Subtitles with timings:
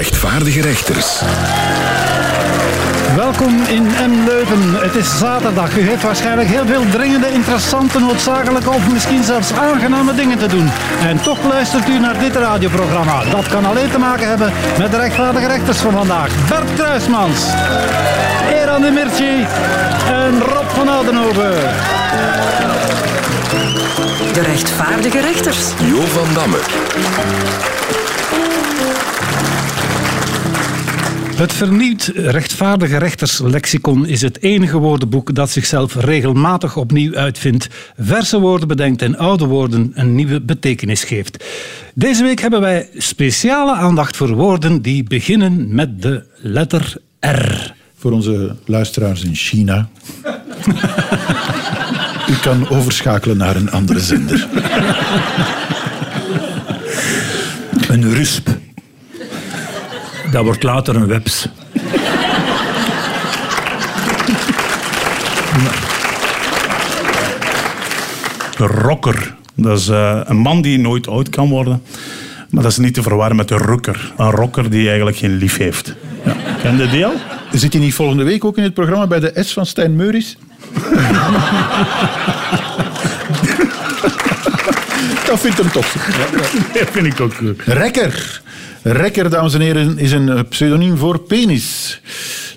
[0.00, 1.22] rechtvaardige rechters.
[3.16, 4.74] Welkom in M Leuven.
[4.82, 5.76] Het is zaterdag.
[5.76, 10.70] U heeft waarschijnlijk heel veel dringende, interessante, noodzakelijke of misschien zelfs aangename dingen te doen.
[11.06, 13.24] En toch luistert u naar dit radioprogramma.
[13.24, 16.30] Dat kan alleen te maken hebben met de rechtvaardige rechters van vandaag.
[16.48, 17.40] Bert Kruismans,
[18.52, 19.46] Eran de Mirci
[20.08, 21.52] en Rob van Oudenhoven.
[24.32, 25.58] De rechtvaardige rechters.
[25.78, 26.58] Jo van Damme.
[31.40, 38.68] Het vernieuwd rechtvaardige rechterslexicon is het enige woordenboek dat zichzelf regelmatig opnieuw uitvindt, verse woorden
[38.68, 41.44] bedenkt en oude woorden een nieuwe betekenis geeft.
[41.94, 47.72] Deze week hebben wij speciale aandacht voor woorden die beginnen met de letter R.
[47.96, 49.88] Voor onze luisteraars in China.
[52.30, 54.48] U kan overschakelen naar een andere zender.
[57.88, 58.48] Een rusp.
[60.30, 61.48] Dat wordt later een webs.
[68.56, 69.34] De rocker.
[69.54, 71.82] Dat is eh, een man die nooit oud kan worden.
[72.50, 74.12] Maar dat is niet te verwarren met een rukker.
[74.16, 75.94] Een rocker die eigenlijk geen lief heeft.
[76.24, 76.36] Ja.
[76.62, 77.14] Ken je die al?
[77.52, 80.36] Zit hij niet volgende week ook in het programma bij de S van Stijn Meuris?
[85.26, 85.92] dat vindt hem toch.
[86.72, 87.62] Dat vind ik ook goed.
[87.64, 88.40] Rekker.
[88.82, 92.00] Rekker, dames en heren, is een pseudoniem voor penis.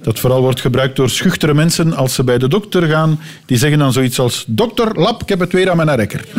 [0.02, 3.20] Dat vooral wordt gebruikt door schuchtere mensen als ze bij de dokter gaan.
[3.46, 4.44] Die zeggen dan zoiets als...
[4.48, 6.26] Dokter, lap, ik heb het weer aan mijn rekker.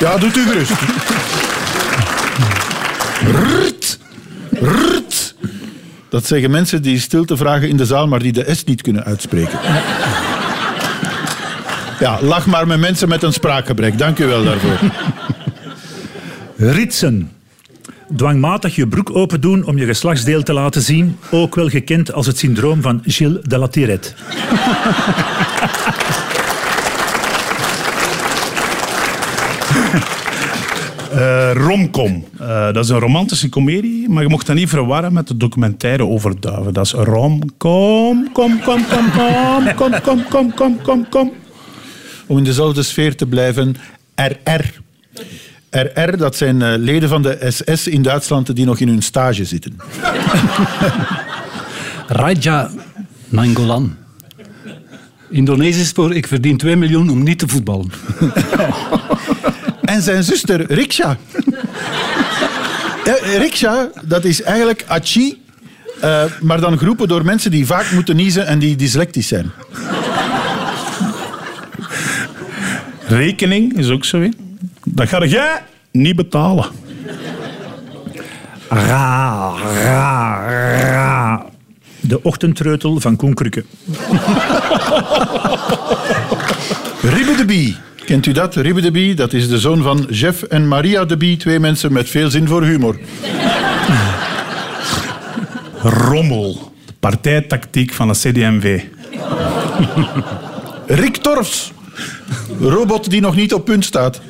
[0.00, 0.72] ja, doet u gerust.
[3.24, 3.98] Rrt.
[4.62, 5.34] Rrt.
[6.08, 9.04] Dat zeggen mensen die stilte vragen in de zaal, maar die de S niet kunnen
[9.04, 9.58] uitspreken.
[12.00, 13.98] Ja, lach maar met mensen met een spraakgebrek.
[13.98, 14.78] Dank u wel daarvoor.
[16.56, 17.30] Ritsen.
[18.16, 22.26] Dwangmatig je broek open doen om je geslachtsdeel te laten zien, ook wel gekend als
[22.26, 24.10] het syndroom van Gilles de la Tirette.
[31.12, 32.24] Eh, romcom.
[32.40, 36.06] Eh, dat is een romantische komedie, maar je mocht dat niet verwarren met de documentaire
[36.06, 36.72] over duiven.
[36.72, 38.32] Dat is romcom.
[38.32, 41.32] Kom, kom, kom, kom, kom, kom, kom, kom, kom, kom.
[42.28, 43.76] Om in dezelfde sfeer te blijven,
[44.14, 44.64] RR.
[45.70, 49.44] RR, dat zijn eh, leden van de SS in Duitsland die nog in hun stage
[49.44, 49.76] zitten.
[52.08, 52.70] Raja
[53.28, 53.96] Nangolan.
[55.30, 57.90] Indonesisch voor ik verdien 2 miljoen om niet te voetballen.
[59.88, 61.16] En zijn zuster Riksha.
[63.04, 65.42] Eh, Riksha, dat is eigenlijk Achi,
[66.00, 69.50] eh, maar dan geroepen door mensen die vaak moeten niezen en die dyslectisch zijn.
[73.08, 74.20] Rekening is ook zo.
[74.20, 74.28] hè.
[74.84, 76.66] Dat ga jij niet betalen.
[78.68, 80.46] Ra, ra,
[80.90, 81.46] ra.
[82.00, 83.64] De ochtendtreutel van Koen Krukke.
[87.02, 87.76] Ribbe de Bie.
[88.04, 88.54] Kent u dat?
[88.54, 91.36] Ribbe de Bie, dat is de zoon van Jeff en Maria de Bie.
[91.36, 92.98] Twee mensen met veel zin voor humor.
[95.82, 96.72] Rommel.
[96.86, 98.82] De partijtactiek van de CD&V.
[100.86, 101.72] Rick Torfs.
[102.60, 104.20] Robot die nog niet op punt staat.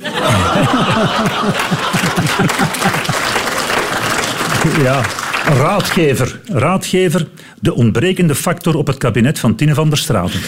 [4.82, 5.00] Ja.
[5.44, 6.40] Raadgever.
[6.46, 7.28] Raadgever,
[7.60, 10.40] de ontbrekende factor op het kabinet van Tine van der Straten.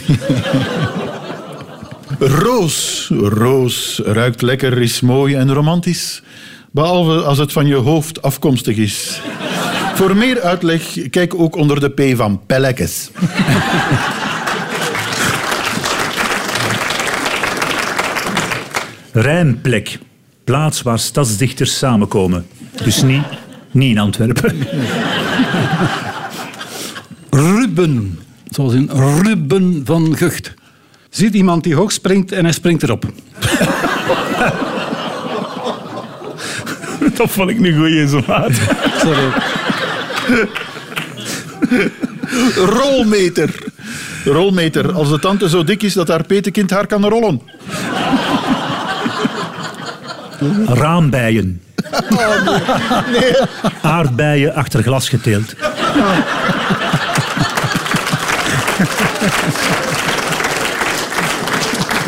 [2.19, 3.11] Roos.
[3.23, 6.23] Roos ruikt lekker, is mooi en romantisch.
[6.71, 9.21] Behalve als het van je hoofd afkomstig is.
[9.95, 13.11] Voor meer uitleg, kijk ook onder de P van Pellekes.
[19.13, 19.99] Rijmplek.
[20.45, 22.47] Plaats waar stadsdichters samenkomen.
[22.85, 23.23] Dus niet,
[23.71, 24.67] niet in Antwerpen.
[27.31, 28.19] Ruben.
[28.51, 28.91] Zoals in
[29.23, 30.55] Ruben van Gucht.
[31.11, 33.05] Ziet iemand die hoog springt en hij springt erop.
[37.17, 38.53] Dat vond ik niet goed in zo maat.
[38.99, 39.33] Sorry.
[42.55, 43.55] Rolmeter.
[44.25, 44.93] Rolmeter.
[44.93, 47.41] Als de tante zo dik is dat haar petekind haar kan rollen.
[50.67, 51.63] Raambijen.
[53.83, 55.55] Aardbeien achter glas geteeld.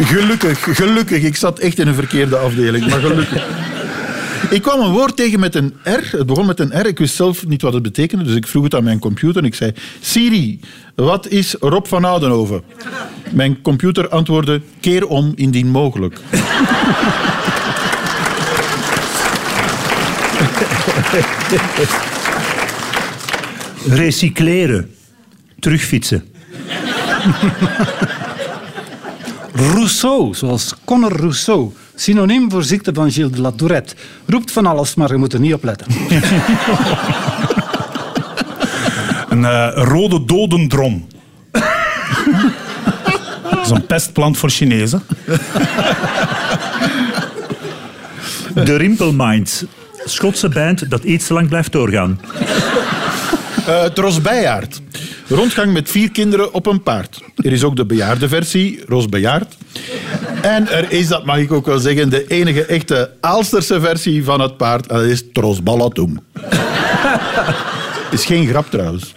[0.02, 1.22] Gelukkig, gelukkig.
[1.22, 3.44] Ik zat echt in een verkeerde afdeling, maar gelukkig.
[4.50, 6.16] Ik kwam een woord tegen met een R.
[6.16, 6.86] Het begon met een R.
[6.86, 9.42] Ik wist zelf niet wat het betekende, dus ik vroeg het aan mijn computer.
[9.42, 10.60] En ik zei, Siri,
[10.94, 12.62] wat is Rob van Oudenhoven?
[13.30, 16.18] Mijn computer antwoordde, keer om indien mogelijk.
[23.98, 24.94] Recycleren.
[25.58, 26.24] Terugfietsen.
[29.74, 31.72] Rousseau, zoals Conor Rousseau.
[31.94, 33.94] Synoniem voor ziekte van Gilles de la Tourette.
[34.26, 35.86] Roept van alles, maar je moet er niet op letten.
[39.28, 41.06] Een eh, rode dodendrom.
[43.50, 45.02] Dat is een pestplant voor Chinezen.
[48.54, 49.64] De Rimpelminds.
[50.12, 52.20] Schotse band dat iets te lang blijft doorgaan.
[53.94, 54.80] Rosbijaard.
[55.28, 57.22] Rondgang met vier kinderen op een paard.
[57.36, 59.56] Er is ook de bejaarde versie, Rosbejaard.
[60.42, 64.40] En er is, dat mag ik ook wel zeggen, de enige echte Aalsterse versie van
[64.40, 64.86] het paard.
[64.86, 66.18] En dat is Trosballatum.
[68.10, 69.14] is geen grap trouwens.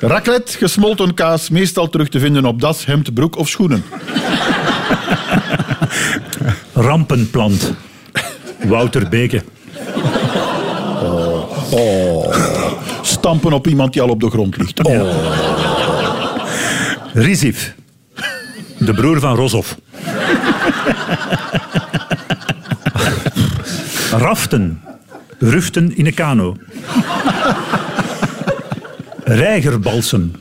[0.00, 3.84] Raclette, gesmolten kaas, meestal terug te vinden op das, hemd, broek of schoenen.
[6.72, 7.72] Rampenplant.
[8.66, 9.42] Wouter Beke.
[13.02, 14.82] Stampen op iemand die al op de grond ligt.
[14.82, 15.14] Oh.
[17.12, 17.74] Rizif.
[18.78, 19.72] De broer van Rosov.
[24.10, 24.80] Raften.
[25.38, 26.56] Ruften in een kano.
[29.24, 30.32] Reigerbalsem.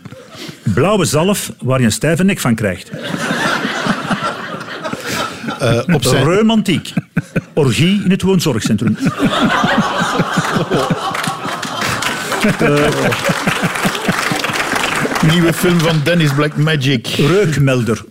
[0.64, 2.92] Blauwe zalf waar je een stijve nek van krijgt.
[5.60, 6.24] Eh, op zijn...
[6.24, 6.94] Romantiek.
[7.54, 8.98] Orgie in het woonzorgcentrum.
[15.32, 17.08] Nieuwe film van Dennis Black Magic.
[17.08, 18.04] Reukmelder.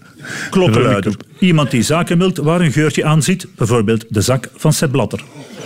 [0.51, 1.15] Klokkenluider.
[1.39, 3.47] Iemand die zaken meldt waar een geurtje aan zit.
[3.57, 5.21] Bijvoorbeeld de zak van Sepp Blatter.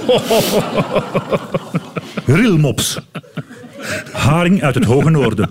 [2.26, 2.98] Rilmops.
[4.12, 5.50] Haring uit het hoge noorden.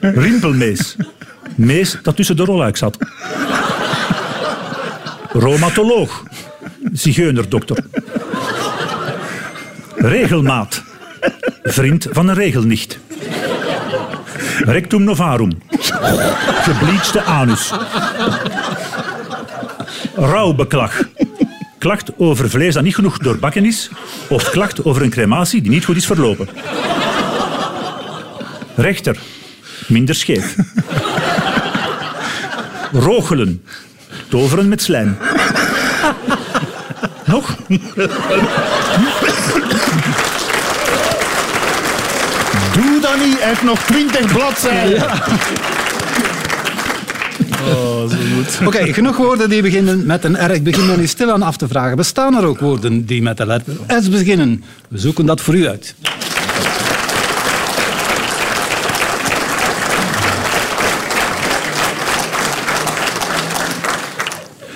[0.00, 0.96] Rimpelmees.
[1.54, 2.98] Mees dat tussen de rolluik zat.
[5.34, 6.22] Rheumatoloog.
[6.92, 7.84] Zigeunerdokter.
[9.96, 10.82] Regelmaat.
[11.62, 12.98] Vriend van een regelnicht.
[14.58, 15.50] Rectum novarum.
[16.62, 17.72] Gebleachte anus.
[20.14, 21.02] Rouwbeklag.
[21.78, 23.90] Klacht over vlees dat niet genoeg doorbakken is.
[24.28, 26.48] Of klacht over een crematie die niet goed is verlopen.
[28.74, 29.16] Rechter.
[29.88, 30.56] Minder scheef.
[32.92, 33.62] Roochelen.
[34.34, 35.16] Toveren met slijm.
[37.24, 37.56] Nog?
[37.66, 37.78] Doe
[43.00, 45.02] dat niet, hij heeft nog twintig bladzijden.
[48.64, 50.50] Oké, genoeg woorden die beginnen met een R.
[50.50, 51.96] Ik begin me nu stilaan af te vragen.
[51.96, 54.64] Bestaan er ook woorden die met de letter S beginnen?
[54.88, 55.94] We zoeken dat voor u uit.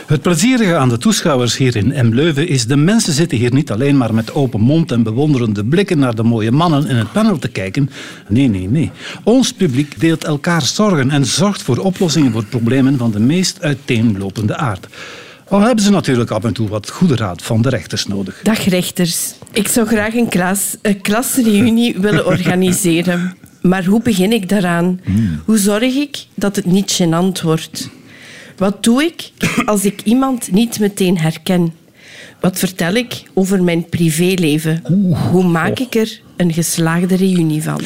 [0.09, 2.15] Het plezierige aan de toeschouwers hier in M.
[2.15, 5.99] Leuven is de mensen zitten hier niet alleen maar met open mond en bewonderende blikken
[5.99, 7.91] naar de mooie mannen in het panel te kijken.
[8.29, 8.91] Nee, nee, nee.
[9.25, 14.57] Ons publiek deelt elkaar zorgen en zorgt voor oplossingen voor problemen van de meest uiteenlopende
[14.57, 14.87] aard.
[15.49, 18.41] Al hebben ze natuurlijk af en toe wat goede raad van de rechters nodig.
[18.43, 19.35] Dag rechters.
[19.53, 23.37] Ik zou graag een, klas, een klasreunie willen organiseren.
[23.63, 25.01] Maar hoe begin ik daaraan?
[25.45, 27.89] Hoe zorg ik dat het niet gênant wordt?
[28.59, 29.31] Wat doe ik
[29.67, 31.75] als ik iemand niet meteen herken?
[32.41, 34.83] Wat vertel ik over mijn privéleven?
[35.31, 37.81] Hoe maak ik er een geslaagde reunie van?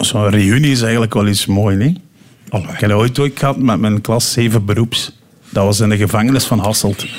[0.00, 1.96] Zo'n reunie is eigenlijk wel iets mooi, nee?
[2.50, 5.12] Ik heb ooit ooit gehad met mijn klas 7 beroeps.
[5.48, 7.06] Dat was in de gevangenis van Hasselt.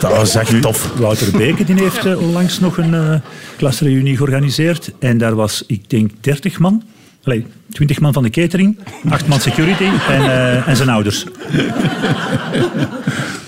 [0.00, 0.92] Dat was echt tof.
[0.96, 3.14] Wouter Beke die heeft eh, onlangs nog een eh
[3.56, 4.90] klasreunie georganiseerd.
[4.98, 6.82] En daar was, ik denk, 30 man.
[7.24, 11.26] Allee, 20 man van de catering, 8 man security en, eh, en zijn ouders.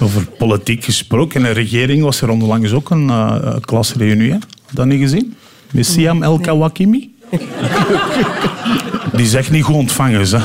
[0.01, 1.41] Over politiek gesproken.
[1.41, 4.31] In de regering was er onlangs ook een uh, klasreunie.
[4.31, 4.39] Hè?
[4.71, 5.35] Dat niet gezien?
[5.71, 7.15] Met Siam El Kawakimi.
[9.13, 10.27] Die zegt niet goed ontvangen.
[10.27, 10.41] Ze.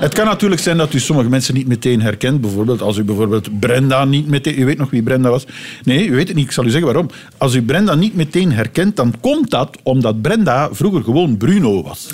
[0.00, 2.40] Het kan natuurlijk zijn dat u sommige mensen niet meteen herkent.
[2.40, 4.60] Bijvoorbeeld als u bijvoorbeeld Brenda niet meteen...
[4.60, 5.46] U weet nog wie Brenda was?
[5.82, 6.46] Nee, u weet het niet.
[6.46, 7.10] Ik zal u zeggen waarom.
[7.38, 12.06] Als u Brenda niet meteen herkent, dan komt dat omdat Brenda vroeger gewoon Bruno was.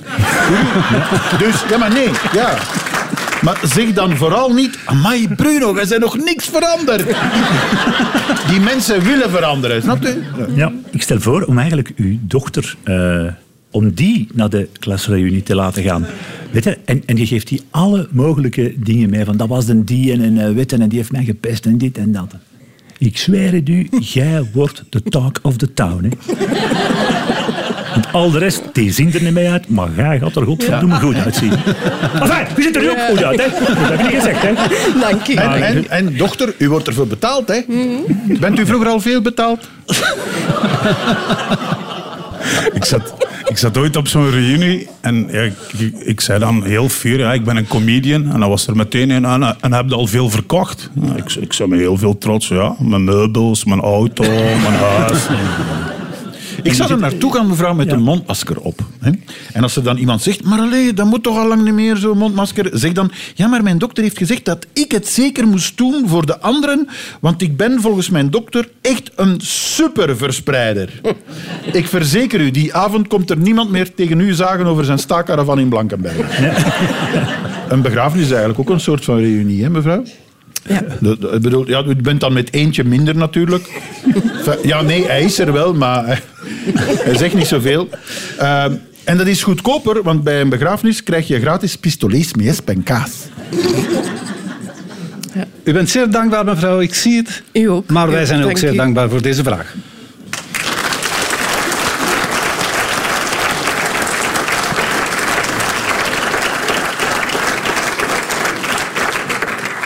[1.42, 2.10] dus, ja, maar nee.
[2.32, 2.58] Ja.
[3.42, 4.78] Maar zeg dan vooral niet...
[4.84, 7.04] Amai, Bruno, jij bent nog niks veranderd.
[8.48, 10.22] Die mensen willen veranderen, snapt u?
[10.54, 12.76] Ja, ik stel voor om eigenlijk uw dochter...
[12.82, 13.26] eh,
[13.74, 16.06] om die naar de klasreunie te laten gaan.
[16.50, 19.24] Weet je, en, en je geeft die alle mogelijke dingen mee.
[19.24, 21.78] Van dat was een die en een eh, witte en die heeft mij gepest en
[21.78, 22.34] dit en dat.
[22.98, 23.88] Ik zweer het u,
[24.18, 26.04] jij wordt de talk of the town.
[26.04, 26.34] Hè.
[27.94, 31.00] Want al de rest, die zingt er niet mee uit, maar jij gaat er godverdomme
[31.00, 31.52] goed uitzien.
[32.20, 33.48] Enfin, je ziet er nu ook goed uit, hè?
[33.50, 34.52] Dat heb ik niet gezegd, hè?
[35.00, 35.34] Dank u.
[35.34, 37.60] En, en, en dochter, u wordt ervoor betaald, hè?
[38.40, 39.68] Bent u vroeger al veel betaald?
[42.72, 43.14] Ik zat,
[43.46, 45.54] ik zat ooit op zo'n reunie en ja, ik,
[45.98, 48.30] ik, zei dan heel fier, ja, ik ben een comedian.
[48.30, 50.90] En dan was er meteen een aan, en heb je al veel verkocht?
[51.16, 55.26] Ik, ik zei met heel veel trots, ja, mijn meubels, mijn auto, mijn huis.
[56.64, 58.80] Ik zou er naartoe gaan, mevrouw, met een mondmasker op.
[59.00, 59.10] Hè?
[59.52, 61.96] En als er dan iemand zegt, maar allee, dat moet toch al lang niet meer,
[61.96, 62.70] zo'n mondmasker.
[62.72, 66.26] Zeg dan, ja, maar mijn dokter heeft gezegd dat ik het zeker moest doen voor
[66.26, 66.88] de anderen,
[67.20, 71.00] want ik ben volgens mijn dokter echt een superverspreider.
[71.72, 75.58] ik verzeker u, die avond komt er niemand meer tegen u zagen over zijn staakkaravan
[75.58, 76.38] in Blankenberg.
[77.68, 80.04] Een begrafenis is eigenlijk ook een soort van reunie, hè, mevrouw?
[80.68, 80.80] Ja.
[81.32, 83.68] Ik bedoel, ja, u bent dan met eentje minder natuurlijk.
[84.62, 86.06] Ja, nee, hij is er wel, maar
[87.04, 87.88] hij, zegt niet zoveel.
[88.38, 88.72] Ehm,
[89.04, 92.82] en dat is goedkoper, want bij een begrafenis krijg je gratis pistolets met esp en
[92.82, 93.10] kaas.
[95.64, 97.42] U bent zeer dankbaar, mevrouw, ik zie het.
[97.52, 97.90] U ook.
[97.90, 98.76] Maar wij Ja, zijn ook zeer u.
[98.76, 99.74] dankbaar voor deze vraag.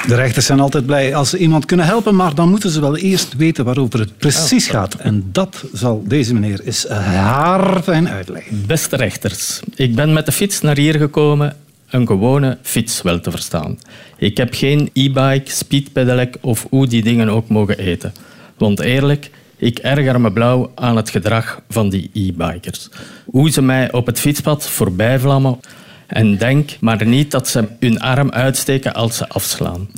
[0.08, 2.96] De rechters zijn altijd blij als ze iemand kunnen helpen, maar dan moeten ze wel
[2.96, 4.94] eerst weten waarover het precies gaat.
[4.94, 8.66] En dat zal deze meneer eens haar fijn uitleggen.
[8.66, 11.56] Beste rechters, ik ben met de fiets naar hier gekomen.
[11.90, 13.78] Een gewone fiets wel te verstaan.
[14.16, 18.12] Ik heb geen e-bike, speedpedelec of hoe die dingen ook mogen eten.
[18.56, 22.88] Want eerlijk, ik erger me blauw aan het gedrag van die e-bikers.
[23.24, 25.60] Hoe ze mij op het fietspad voorbij vlammen
[26.08, 29.88] en denk maar niet dat ze hun arm uitsteken als ze afslaan.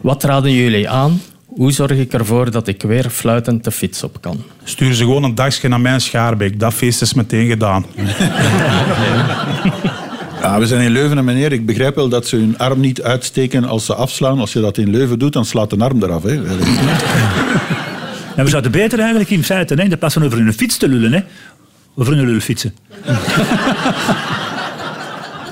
[0.00, 1.20] Wat raden jullie aan?
[1.46, 4.42] Hoe zorg ik ervoor dat ik weer fluitend de fiets op kan?
[4.64, 6.60] Stuur ze gewoon een dagje naar mijn Schaarbeek.
[6.60, 7.86] Dat feest is meteen gedaan.
[10.40, 13.02] Ja, we zijn in Leuven en meneer, ik begrijp wel dat ze hun arm niet
[13.02, 14.38] uitsteken als ze afslaan.
[14.38, 16.22] Als je dat in Leuven doet, dan slaat een arm eraf.
[16.22, 16.34] Hè.
[18.36, 20.88] En we zouden beter eigenlijk in feite, hè, in plaats van over hun fiets te
[20.88, 21.20] lullen, hè,
[21.94, 22.74] over hun lullen fietsen.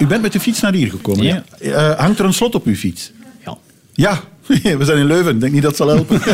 [0.03, 1.25] U bent met de fiets naar hier gekomen.
[1.25, 1.43] Ja.
[1.59, 1.73] hè?
[1.73, 3.13] Eh, hangt er een slot op uw fiets?
[3.45, 3.57] Ja.
[3.93, 4.21] Ja,
[4.79, 5.35] we zijn in Leuven.
[5.35, 6.17] Ik denk niet dat het zal helpen.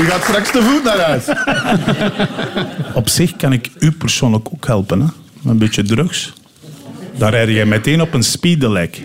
[0.00, 1.24] U gaat straks te voet naar huis.
[2.94, 5.00] Op zich kan ik u persoonlijk ook helpen.
[5.00, 5.06] Hè?
[5.06, 6.32] Met Een beetje drugs.
[7.16, 9.02] Dan rijd je meteen op een speedelek.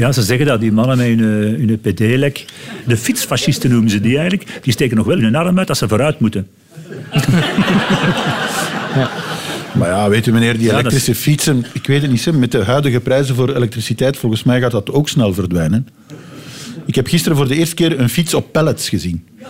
[0.00, 1.24] Ja, ze zeggen dat die mannen met hun, eh,
[1.68, 2.44] hun PD-lek,
[2.86, 5.88] de fietsfascisten noemen ze die eigenlijk, die steken nog wel hun arm uit als ze
[5.88, 6.46] vooruit moeten.
[9.72, 11.64] Maar ja, weet u meneer, die dat is- elektrische fietsen...
[11.72, 14.90] Ik weet het niet, hè, met de huidige prijzen voor elektriciteit, volgens mij gaat dat
[14.92, 15.88] ook snel verdwijnen.
[16.86, 19.24] Ik heb gisteren voor de eerste keer een fiets op pallets gezien.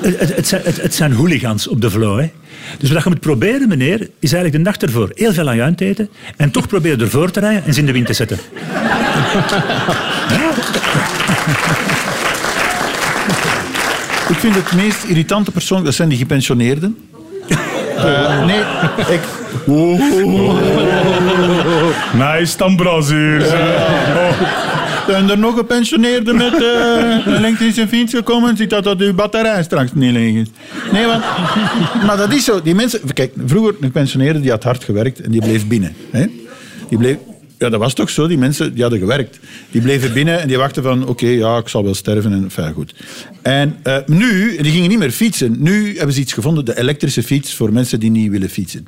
[0.00, 2.20] Het, het, het, zijn, het, het zijn hooligans op de vloer.
[2.20, 2.30] Hè.
[2.78, 5.84] Dus wat je moet proberen, meneer, is eigenlijk de dag ervoor heel veel aan te
[5.84, 8.38] eten en toch proberen ervoor te rijden en ze in de wind te zetten.
[14.28, 16.96] Ik vind het meest irritante persoon, dat zijn die gepensioneerden.
[17.96, 18.60] Eh, nee,
[19.08, 19.20] ik...
[22.12, 23.46] Nice, dan brasuur.
[25.08, 28.56] Zijn er nog gepensioneerden met een elektrische fiets gekomen?
[28.56, 30.48] Ziet dat dat uw batterij straks niet leeg is?
[30.92, 31.24] Nee, want...
[32.06, 32.62] Maar dat is zo.
[32.62, 33.00] Die mensen...
[33.14, 35.94] Kijk, vroeger, een gepensioneerde die had hard gewerkt en die bleef binnen.
[36.10, 36.26] Hè?
[36.88, 37.16] Die bleef...
[37.58, 38.26] Ja, dat was toch zo.
[38.26, 39.38] Die mensen die hadden gewerkt.
[39.70, 41.06] Die bleven binnen en die wachten van...
[41.06, 42.94] Oké, ja, ik zal wel sterven en enfin, goed.
[43.42, 45.56] En eh, nu, die gingen niet meer fietsen.
[45.58, 48.86] Nu hebben ze iets gevonden, de elektrische fiets voor mensen die niet willen fietsen.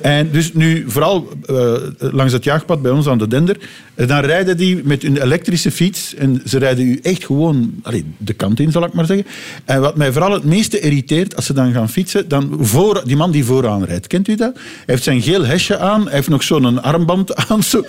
[0.00, 3.56] En dus nu, vooral eh, langs het jaagpad bij ons aan de Dender,
[3.94, 7.74] dan rijden die met hun elektrische fiets en ze rijden u echt gewoon
[8.16, 9.26] de kant in, zal ik maar zeggen.
[9.64, 13.16] En wat mij vooral het meeste irriteert, als ze dan gaan fietsen, dan voor, die
[13.16, 14.54] man die vooraan rijdt, kent u dat?
[14.54, 17.84] Hij heeft zijn geel hesje aan, hij heeft nog zo'n armband aan, zo,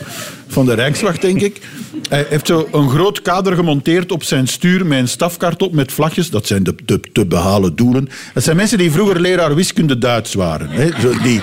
[0.48, 1.62] van de Rijkswacht, denk ik.
[2.10, 6.30] Hij heeft zo een groot kader gemonteerd op zijn stuur een stafkaart op met vlagjes.
[6.30, 8.10] Dat zijn de, behalen doelen.
[8.34, 10.70] Dat zijn mensen die vroeger leraar wiskunde Duits waren.
[10.70, 10.90] Hè?
[11.24, 11.42] Die.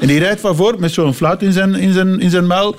[0.00, 2.76] En die rijdt van voor met zo'n fluit in zijn, in zijn, in zijn muil.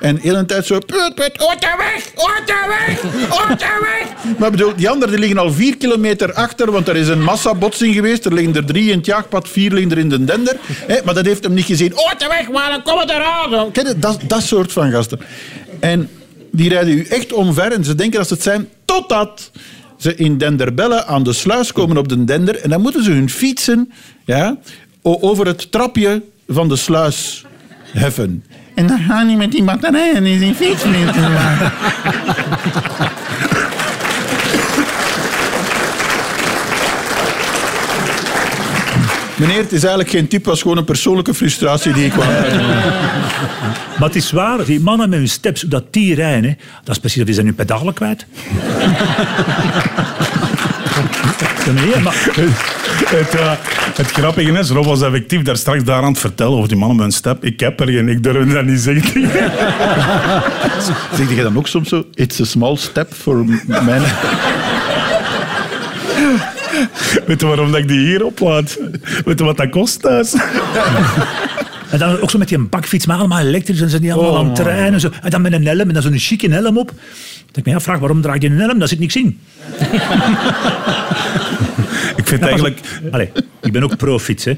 [0.00, 0.78] En de hele tijd zo...
[0.78, 3.02] Put, put, weg, weg,
[3.80, 4.38] weg.
[4.38, 7.94] Maar bedoel, die anderen die liggen al vier kilometer achter, want er is een massabotsing
[7.94, 8.24] geweest.
[8.24, 10.56] Er liggen er drie in het jaagpad, vier liggen er in de dender.
[10.70, 10.98] Hè?
[11.04, 11.92] Maar dat heeft hem niet gezien.
[12.28, 13.72] Weg, maar dan komen eraan.
[13.72, 15.20] Ken je, dat, dat soort van gasten.
[15.80, 16.10] En
[16.52, 19.50] die rijden u echt omver en ze denken dat ze het zijn, totdat
[19.96, 22.56] ze in Denderbellen aan de sluis komen op de Dender.
[22.56, 23.92] En dan moeten ze hun fietsen
[24.24, 24.58] ja,
[25.02, 27.44] over het trapje van de sluis
[27.92, 28.44] heffen.
[28.78, 31.72] En dan ga je met die batterij en is die fiets mee te maken.
[39.36, 42.26] Meneer, het is eigenlijk geen tip, het was gewoon een persoonlijke frustratie die ik kwam.
[43.98, 47.00] Maar het is waar, die mannen met hun steps, dat die rijden, hè, dat is
[47.00, 48.26] precies, die zijn hun pedalen kwijt.
[51.66, 52.14] Ja, nee, maar
[53.04, 53.52] Het, eh,
[53.96, 56.96] het grappige is, Rob was effectief daar straks daar aan het vertellen over die mannen
[56.96, 57.44] met een step.
[57.44, 59.20] Ik heb er geen, ik durf dat niet zeggen.
[61.16, 64.02] Zeg je dan ook soms zo, it's a small step for mijn...
[67.26, 68.78] Weet je waarom dat ik die hier oplaad?
[69.24, 70.34] Weet je wat dat kost thuis?
[71.90, 74.44] En dan ook zo met die bakfiets, maar allemaal elektrisch en zijn die allemaal aan
[74.44, 74.92] het trainen.
[74.92, 75.10] En, zo.
[75.22, 76.92] en dan met een helm en dan zo'n chique helm op.
[77.58, 78.78] Dat ik me afvraag, waarom draag je een helm?
[78.78, 79.40] Daar zit niks in.
[82.16, 82.80] Ik vind eigenlijk...
[83.10, 83.30] Allee,
[83.62, 84.44] ik ben ook pro-fiets.
[84.44, 84.50] Hè.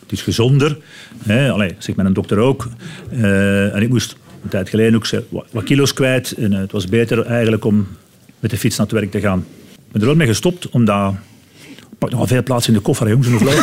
[0.00, 0.78] Het is gezonder.
[1.24, 1.50] Hè.
[1.50, 2.68] Allee, zegt mijn dokter ook.
[3.10, 5.06] Eh, en ik moest een tijd geleden ook
[5.50, 6.32] wat, kilo's kwijt.
[6.32, 7.86] En eh, het was beter eigenlijk om
[8.40, 9.46] met de fiets naar het werk te gaan.
[9.72, 11.14] Ik ben er wel mee gestopt, omdat...
[11.68, 13.28] Ik pak nogal veel plaats in de koffer, hè, jongens.
[13.28, 13.54] en vrouw.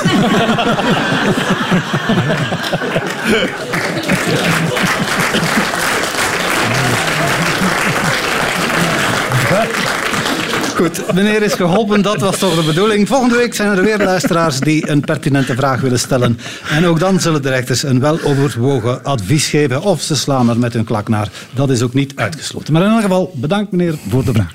[10.84, 13.08] Goed, meneer is geholpen, dat was toch de bedoeling.
[13.08, 16.40] Volgende week zijn er weer luisteraars die een pertinente vraag willen stellen.
[16.70, 20.74] En ook dan zullen de rechters een weloverwogen advies geven of ze slaan er met
[20.74, 21.30] hun klak naar.
[21.54, 22.74] Dat is ook niet uitgesloten.
[22.74, 24.52] Maar in elk geval, bedankt meneer voor de vraag.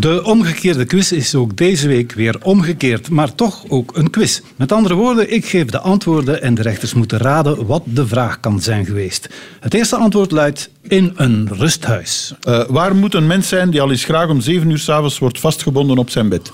[0.00, 4.40] De omgekeerde quiz is ook deze week weer omgekeerd, maar toch ook een quiz.
[4.56, 8.40] Met andere woorden, ik geef de antwoorden en de rechters moeten raden wat de vraag
[8.40, 9.28] kan zijn geweest.
[9.60, 12.34] Het eerste antwoord luidt in een rusthuis.
[12.40, 15.40] Eh, waar moet een mens zijn die al eens graag om zeven uur s'avonds wordt
[15.40, 16.50] vastgebonden op zijn bed?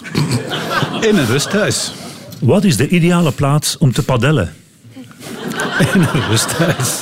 [1.09, 1.93] In een rusthuis.
[2.41, 4.55] Wat is de ideale plaats om te padellen?
[5.95, 6.99] In een rusthuis.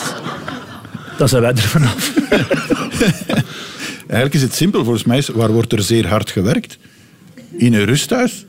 [1.19, 2.13] Dan zijn wij er vanaf.
[4.13, 5.19] Eigenlijk is het simpel volgens mij.
[5.19, 6.79] is, Waar wordt er zeer hard gewerkt?
[7.57, 8.47] In een rusthuis?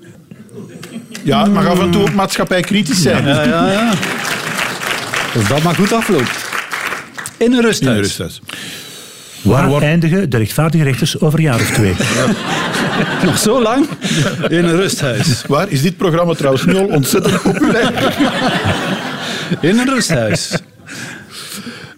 [1.24, 3.26] Ja, het mag af en toe ook maatschappij kritisch zijn.
[3.26, 3.90] Ja, ja, ja.
[5.36, 6.30] Als dat maar goed afloopt.
[7.38, 7.98] In een In een rusthuis.
[8.00, 8.42] rusthuis.
[9.42, 11.94] Waar eindigen de rechtvaardige rechters over een jaar of twee?
[13.26, 13.88] Nog zo lang?
[14.50, 15.44] In een rusthuis.
[15.48, 18.16] Waar is dit programma trouwens nu al ontzettend populair?
[19.62, 20.52] In een rusthuis.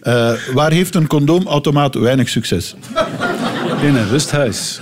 [0.02, 2.76] Eh, waar heeft een condoomautomaat weinig succes?
[3.82, 4.80] In een rusthuis.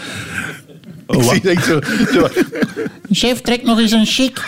[1.08, 1.80] Ik zie het echt zo,
[2.14, 2.28] zo.
[3.12, 4.42] Chef, trek nog eens een chic.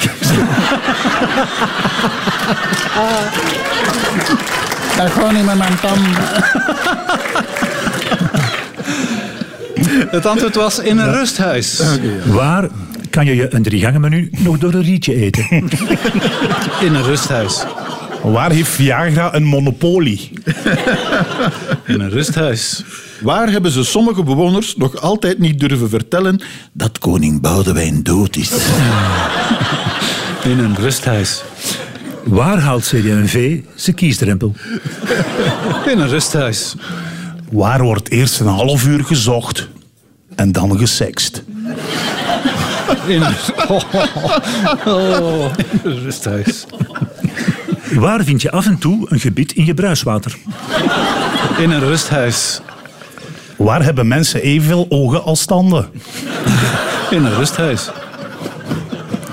[4.98, 6.12] Dat gewoon niet met mijn tanden.
[10.10, 11.82] Het antwoord was in een rusthuis.
[12.26, 12.68] Waar
[13.10, 15.48] kan je je een driegangenmenu nog door een rietje eten?
[16.86, 17.64] In een rusthuis.
[18.32, 20.32] Waar heeft Viagra een monopolie?
[21.86, 22.84] In een rusthuis.
[23.22, 26.42] Waar hebben ze sommige bewoners nog altijd niet durven vertellen
[26.74, 28.52] dat koning Boudewijn dood is?
[30.52, 31.44] In een rusthuis.
[32.24, 34.54] Waar haalt CD&V zijn kiesdrempel?
[35.92, 36.76] In een rusthuis.
[37.52, 39.68] Waar wordt eerst een half uur gezocht
[40.36, 41.44] en dan gesext?
[43.08, 43.36] In een,
[44.86, 46.66] oh, in een rusthuis.
[47.94, 50.36] Waar vind je af en toe een gebied in je bruiswater?
[51.58, 52.62] In een rusthuis.
[53.58, 55.90] Waar hebben mensen evenveel ogen als tanden?
[57.10, 57.90] In een rusthuis.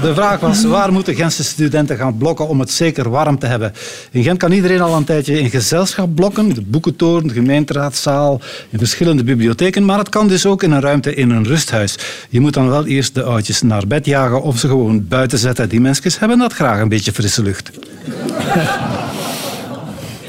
[0.02, 3.72] De vraag was, waar moeten Gentse studenten gaan blokken om het zeker warm te hebben?
[4.10, 8.78] In Gent kan iedereen al een tijdje in gezelschap blokken, de boekentoren, de gemeenteraadzaal, in
[8.78, 11.98] verschillende bibliotheken, maar het kan dus ook in een ruimte in een rusthuis.
[12.28, 15.68] Je moet dan wel eerst de oudjes naar bed jagen of ze gewoon buiten zetten.
[15.68, 17.70] Die mensen hebben dat graag, een beetje frisse lucht.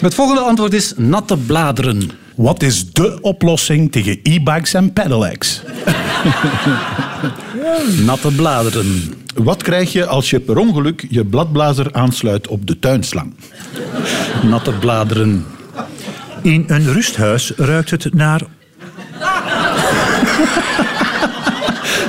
[0.02, 2.12] Het volgende antwoord is natte bladeren.
[2.36, 5.62] Wat is dé oplossing tegen e-bikes en pedelecs?
[8.06, 9.14] Natte bladeren.
[9.36, 13.34] Wat krijg je als je per ongeluk je bladblazer aansluit op de tuinslang?
[14.44, 15.46] Natte bladeren.
[16.42, 18.42] In een rusthuis ruikt het naar...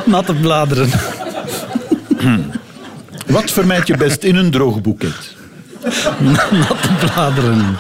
[0.05, 0.91] Natte bladeren.
[3.27, 5.37] Wat vermijd je best in een droogboeket?
[6.51, 7.77] Natte bladeren.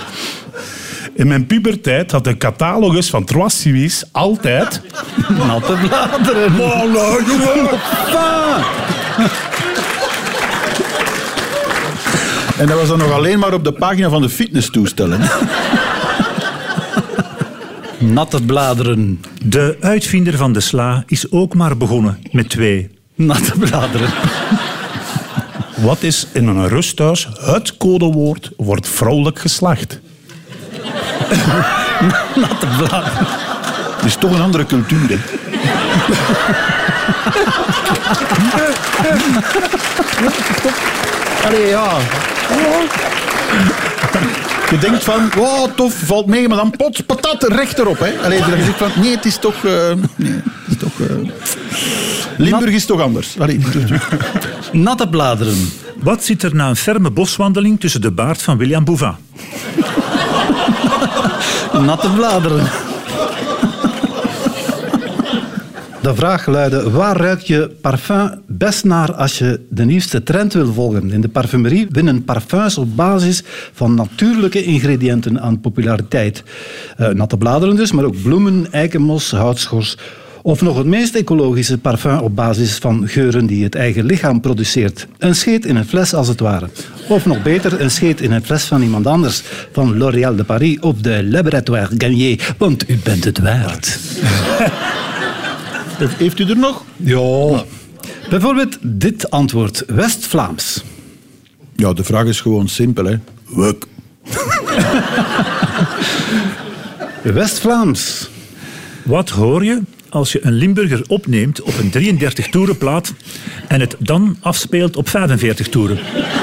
[1.15, 4.81] In mijn puberteit had de catalogus van Trois altijd...
[5.29, 6.53] Natte bladeren.
[12.59, 15.21] En dat was dan nog alleen maar op de pagina van de fitnesstoestellen.
[17.99, 19.21] Natte bladeren.
[19.45, 24.09] De uitvinder van de sla is ook maar begonnen met twee Natte bladeren.
[25.77, 30.01] Wat is in een rusthuis het codewoord voor het vrouwelijk geslacht?
[32.41, 33.44] Natte bladeren.
[34.05, 35.19] Het is toch een andere cultuur, hè?
[41.47, 41.93] Allee, ja.
[44.71, 47.99] Je denkt van, wow, tof, valt mee, maar dan pots, patat, recht erop.
[47.99, 48.13] Hè.
[48.25, 49.55] Allee, dan denk je van, nee, het is toch...
[49.65, 51.17] eh, nee, het is toch eh,
[52.37, 53.35] Limburg is toch anders.
[53.39, 53.61] Allee,
[54.73, 55.71] Natte bladeren.
[56.01, 59.15] Wat zit er na een ferme boswandeling tussen de baard van William Bouvin?
[61.81, 62.67] Natte bladeren.
[66.05, 70.73] De vraag luidde, waar ruik je parfum best naar als je de nieuwste trend wil
[70.73, 71.11] volgen?
[71.11, 76.43] In de parfumerie winnen parfums op basis van natuurlijke ingrediënten aan populariteit.
[76.97, 79.97] Eh, natte bladeren dus, maar ook bloemen, eikenmos, houtschors.
[80.43, 85.07] Of nog het meest ecologische parfum op basis van geuren die het eigen lichaam produceert.
[85.19, 86.69] Een scheet in een fles als het ware.
[87.09, 89.43] Of nog beter, een scheet in een fles van iemand anders.
[89.73, 92.55] Van L'Oréal de Paris of de Laboratoire Garnier.
[92.59, 93.99] Want u bent het waard.
[95.99, 96.85] heeft u er nog?
[96.97, 97.65] Ja.
[98.31, 99.85] Bijvoorbeeld dit antwoord.
[99.87, 100.83] West-Vlaams.
[101.77, 103.19] Ja, de vraag is gewoon simpel, hè.
[103.47, 103.85] Wuk.
[107.23, 108.29] West-Vlaams.
[109.03, 113.13] Wat hoor je als je een Limburger opneemt op een 33 toerenplaat
[113.69, 115.99] en het dan afspeelt op 45 toeren?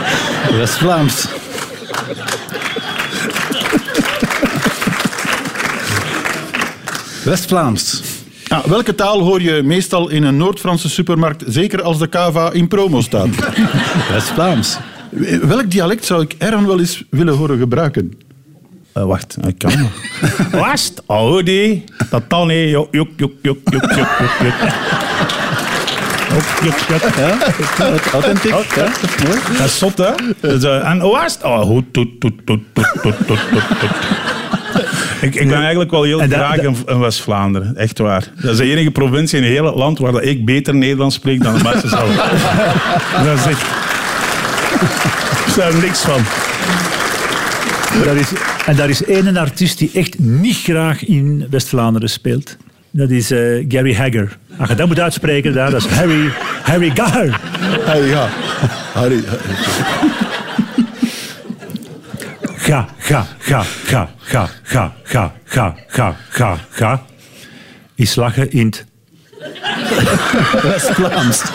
[0.57, 1.27] West-Vlaams.
[7.23, 8.01] West-Vlaams.
[8.59, 13.01] Welke taal hoor je meestal in een Noord-Franse supermarkt, zeker als de Kava in promo
[13.01, 13.37] staat?
[14.11, 14.77] Dat is Vlaams.
[15.41, 18.13] Welk dialect zou ik Erhan wel eens willen horen gebruiken?
[18.97, 19.91] Uh, wacht, ik kan nog.
[20.61, 24.53] Wast, Audi, dat dan hé, juk, juk, juk, juk, juk, juk, juk.
[26.61, 27.03] Juk, juk.
[28.13, 28.85] Authentiek, hè?
[29.57, 30.11] Dat is zot, hè?
[30.39, 33.39] Dus, eh, en wast, oh, toet, toet, toet, toet, toet, toet,
[33.79, 34.39] toet.
[35.21, 38.23] Ik, ik ben eigenlijk wel heel En dat- graag in, in West-Vlaanderen, echt waar.
[38.41, 41.43] Dat is de enige provincie in heel het land waar dat ik beter Nederlands spreek
[41.43, 42.15] dan de mensen zelf.
[43.25, 43.62] dat is echt...
[45.47, 46.21] Ik er niks van.
[48.03, 48.27] Daar is,
[48.65, 52.57] en daar is één artiest die echt niet graag in West-Vlaanderen speelt.
[52.91, 54.38] Dat is eh, Gary Hagger.
[54.57, 56.31] Als je dat moet uitspreken, daar, dat is Harry,
[56.63, 57.39] Harry Gagger.
[57.86, 58.29] Hey, ja.
[58.93, 59.23] Harry,
[62.62, 67.02] Ga, ga, ga, ga, ga, ga, ga, ga, ga, ga, ga.
[67.95, 68.86] Is lachen in het...
[70.62, 71.41] West-Vlaams.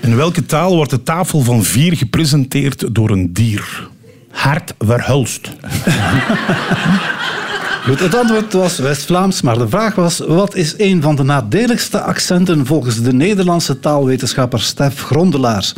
[0.00, 3.88] In welke taal wordt de tafel van vier gepresenteerd door een dier?
[4.30, 5.50] Hart verhulst.
[7.82, 12.66] Het antwoord was West-Vlaams, maar de vraag was: wat is een van de nadeligste accenten
[12.66, 15.74] volgens de Nederlandse taalwetenschapper Stef Grondelaars?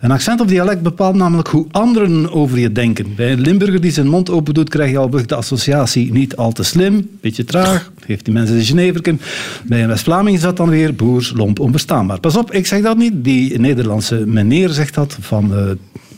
[0.00, 3.14] Een accent of dialect bepaalt namelijk hoe anderen over je denken.
[3.14, 6.52] Bij een Limburger die zijn mond open doet, krijg je al de associatie niet al
[6.52, 9.20] te slim, beetje traag, geeft die mensen een Geneverken.
[9.64, 12.20] Bij een West-Vlaming is dat dan weer boers, lomp, onverstaanbaar.
[12.20, 13.24] Pas op, ik zeg dat niet.
[13.24, 15.64] Die Nederlandse meneer zegt dat van eh,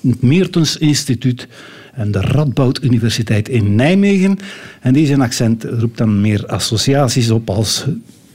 [0.03, 1.49] het Meertens Instituut
[1.93, 4.39] en de Radboud Universiteit in Nijmegen.
[4.81, 7.85] En die zijn accent roept dan meer associaties op als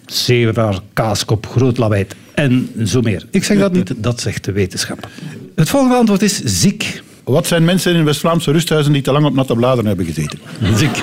[0.05, 3.25] zeeraar, kaaskop, groot lawaai en zo meer.
[3.31, 5.07] Ik zeg dat niet, dat zegt de wetenschap.
[5.55, 7.01] Het volgende antwoord is ziek.
[7.23, 10.39] Wat zijn mensen in West-Vlaamse rusthuizen die te lang op natte bladeren hebben gezeten?
[10.75, 11.01] Ziek.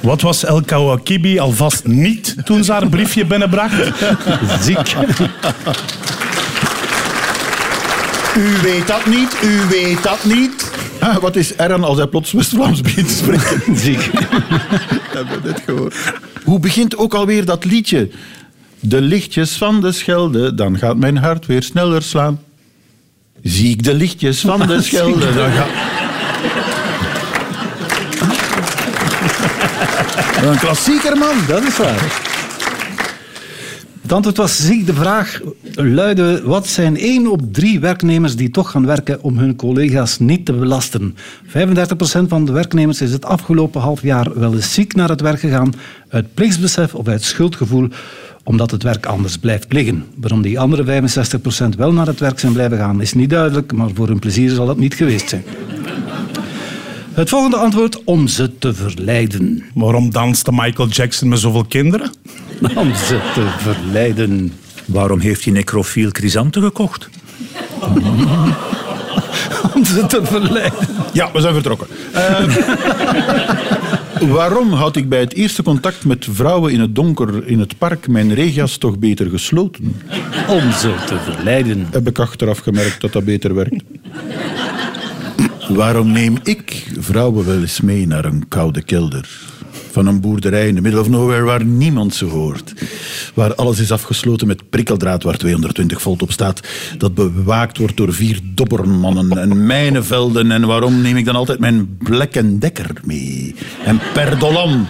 [0.00, 4.04] Wat was El Kawakibi alvast niet toen ze haar briefje binnenbracht?
[4.62, 4.94] Ziek.
[8.36, 10.49] U weet dat niet, u weet dat niet.
[11.00, 13.76] Ah, wat is Erhan als hij plots West-Vlaams begint te spreken?
[13.84, 14.00] Ziek.
[15.16, 15.94] hebben we gehoord.
[16.44, 18.10] Hoe begint ook alweer dat liedje?
[18.80, 22.40] De lichtjes van de Schelde, dan gaat mijn hart weer sneller slaan.
[23.42, 25.68] Zie ik de lichtjes van de Schelde, dan gaat...
[30.44, 31.34] Een klassieker, man.
[31.48, 32.29] Dat is waar.
[34.10, 34.86] Het antwoord was ziek.
[34.86, 35.40] De vraag
[35.74, 40.44] luidde: wat zijn één op drie werknemers die toch gaan werken om hun collega's niet
[40.44, 41.16] te belasten?
[41.46, 41.52] 35%
[42.28, 45.74] van de werknemers is het afgelopen half jaar wel eens ziek naar het werk gegaan,
[46.08, 47.88] uit plichtsbesef of uit schuldgevoel,
[48.44, 50.04] omdat het werk anders blijft liggen.
[50.14, 51.02] Waarom die andere
[51.74, 54.50] 65% wel naar het werk zijn blijven gaan, is niet duidelijk, maar voor hun plezier
[54.50, 55.44] zal het niet geweest zijn.
[57.12, 59.62] Het volgende antwoord: om ze te verleiden.
[59.74, 62.12] Waarom danste Michael Jackson met zoveel kinderen?
[62.74, 64.52] Om ze te verleiden.
[64.86, 67.08] Waarom heeft hij necrofiel chrysanten gekocht?
[69.74, 70.78] Om ze te verleiden.
[71.12, 71.86] Ja, we zijn vertrokken.
[72.12, 72.44] Eh,
[74.36, 78.08] waarom had ik bij het eerste contact met vrouwen in het donker in het park
[78.08, 79.96] mijn regias toch beter gesloten?
[80.48, 81.86] Om ze te verleiden.
[81.90, 83.82] Heb ik achteraf gemerkt dat dat beter werkt.
[85.68, 89.28] Waarom neem ik vrouwen wel eens mee naar een koude kelder?
[90.00, 92.74] Van een boerderij in de middle of nowhere waar niemand ze hoort.
[93.34, 96.60] Waar alles is afgesloten met prikkeldraad waar 220 volt op staat.
[96.98, 100.50] Dat bewaakt wordt door vier dobbermannen en mijnenvelden.
[100.50, 103.54] En waarom neem ik dan altijd mijn Black Decker mee?
[103.84, 104.86] En Perdolan.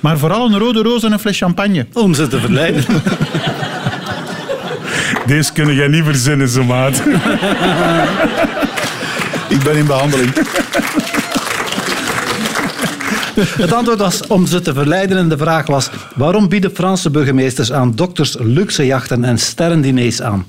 [0.00, 1.86] Maar vooral een rode roos en een fles champagne.
[1.92, 2.84] Om ze te verleiden.
[5.26, 7.02] Deze kunnen jij niet verzinnen, zo maat.
[9.48, 10.32] Ik ben in behandeling.
[13.44, 17.72] Het antwoord was om ze te verleiden en de vraag was waarom bieden Franse burgemeesters
[17.72, 20.46] aan dokters luxe jachten en sterrendiners aan?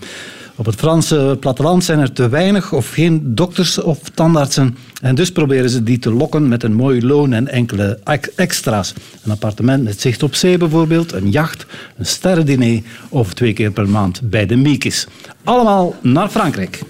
[0.55, 4.77] Op het Franse platteland zijn er te weinig of geen dokters of tandartsen.
[5.01, 8.93] En dus proberen ze die te lokken met een mooi loon en enkele ex- extra's.
[9.23, 11.65] Een appartement met zicht op zee bijvoorbeeld, een jacht,
[11.97, 15.07] een sterrendiner of twee keer per maand bij de Miekes.
[15.43, 16.81] Allemaal naar Frankrijk.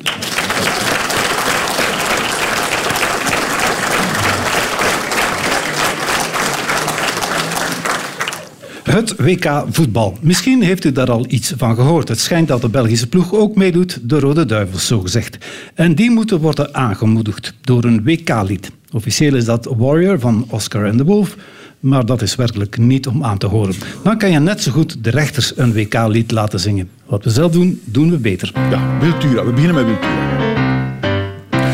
[8.93, 10.17] Het WK voetbal.
[10.21, 12.07] Misschien heeft u daar al iets van gehoord.
[12.07, 15.37] Het schijnt dat de Belgische ploeg ook meedoet, de Rode Duivels zogezegd.
[15.73, 18.71] En die moeten worden aangemoedigd door een WK-lied.
[18.91, 21.35] Officieel is dat Warrior van Oscar and the Wolf,
[21.79, 23.75] maar dat is werkelijk niet om aan te horen.
[24.03, 26.89] Dan kan je net zo goed de rechters een WK-lied laten zingen.
[27.05, 28.51] Wat we zelf doen, doen we beter.
[28.69, 29.45] Ja, Wiltura.
[29.45, 30.33] We beginnen met Wiltura.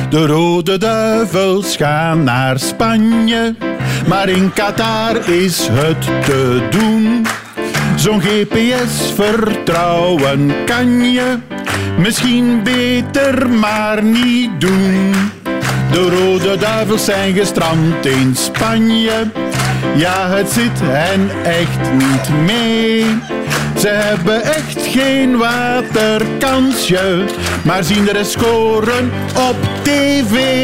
[0.10, 3.56] De rode duivels gaan naar Spanje,
[4.08, 7.26] maar in Qatar is het te doen.
[7.96, 11.38] Zo'n GPS vertrouwen kan je
[11.98, 15.14] misschien beter maar niet doen.
[15.92, 19.32] De rode duivels zijn gestrand in Spanje.
[19.96, 23.06] Ja, het zit hen echt niet mee.
[23.80, 27.24] Ze hebben echt geen waterkansje,
[27.64, 29.12] maar zien rest scoren
[29.50, 30.59] op tv.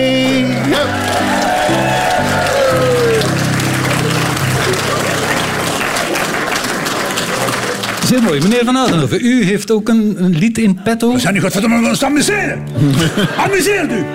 [8.16, 8.42] Zeer mooi.
[8.42, 11.18] Meneer Van Oudenhoven, u heeft ook een, een lied in petto.
[11.18, 12.64] Zijn u godverdomme wel eens amuseren?
[13.46, 14.06] Amuseert u!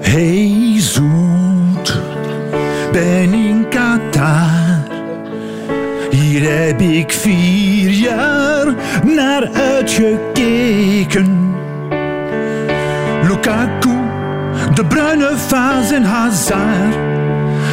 [0.00, 2.00] Hey zoet,
[2.92, 4.84] ben in Qatar.
[6.10, 11.54] Hier heb ik vier jaar naar uitgekeken.
[13.28, 13.96] Lukaku,
[14.74, 16.94] de bruine Vaas en Hazard.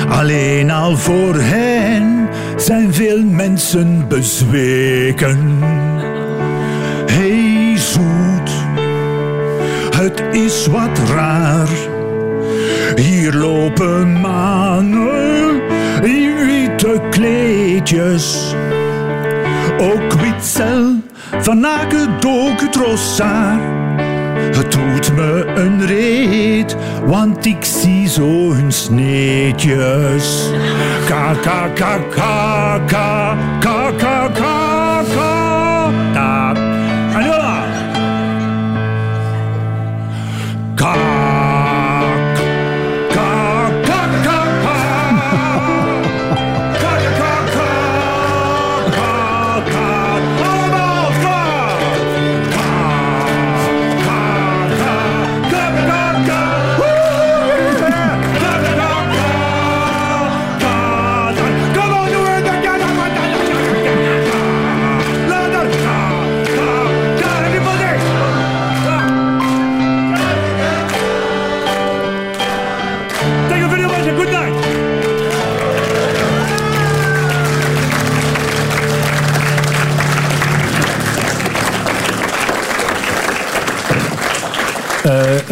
[0.10, 2.23] Alleen al voor hen
[2.64, 5.60] zijn veel mensen bezweken.
[7.12, 8.52] Hey zoet,
[9.96, 11.68] het is wat raar.
[12.96, 15.62] Hier lopen mannen
[16.04, 18.56] in witte kleedjes.
[19.78, 20.96] Ook Witzel
[21.40, 23.62] van Akedoke Trossard.
[24.56, 30.52] Het doet me een reet, want ik zie zo hun sneetjes.
[31.14, 32.34] ka ka ka ka
[32.92, 34.63] ka ka ka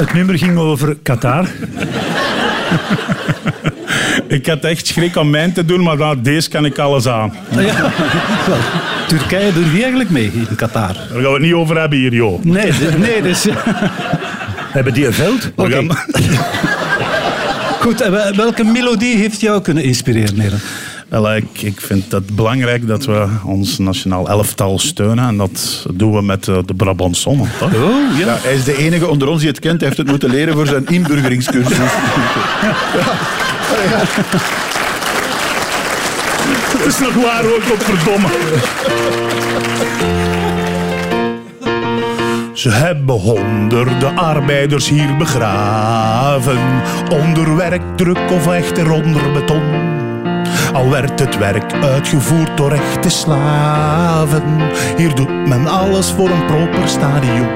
[0.01, 1.45] het nummer ging over Qatar.
[4.27, 7.33] Ik had echt schrik om mijn te doen, maar nou, deze kan ik alles aan.
[7.49, 7.59] Ja.
[8.47, 8.57] Wel,
[9.07, 10.93] Turkije doet die eigenlijk mee in Qatar.
[10.93, 12.43] Daar gaan we het niet over hebben hier, joh.
[12.43, 13.45] Nee, nee dus...
[14.71, 15.51] Hebben die een veld?
[15.55, 15.71] Oké.
[15.71, 15.97] gaan-
[17.79, 20.59] Goed, welke melodie heeft jou kunnen inspireren, heren?
[21.11, 25.27] Wel, ik, ik vind het belangrijk dat we ons nationaal elftal steunen.
[25.27, 27.73] En dat doen we met eh, de Brabantsonnen, toch?
[27.73, 28.25] Oh, ja.
[28.25, 29.79] Ja, hij is de enige onder ons die het kent.
[29.79, 31.77] Hij heeft het moeten leren voor zijn inburgeringscursus.
[36.77, 38.27] Het is nog waar ook, op verdomme.
[42.53, 46.59] Ze hebben honderden arbeiders hier begraven.
[47.09, 49.90] Onder werkdruk of echter onder beton.
[50.73, 54.43] Al werd het werk uitgevoerd door echte slaven.
[54.97, 57.47] Hier doet men alles voor een proper stadion.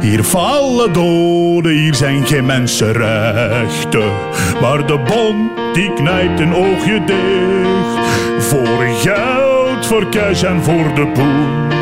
[0.00, 4.12] Hier vallen doden, hier zijn geen mensenrechten.
[4.60, 8.06] Maar de bond die knijpt een oogje dicht.
[8.38, 11.72] Voor geld, voor cash en voor de poen.